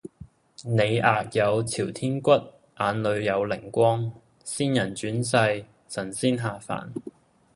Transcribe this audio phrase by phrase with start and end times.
[0.63, 4.11] 你額有朝天骨，眼裡有靈光，
[4.43, 6.91] 仙人轉世，神仙下凡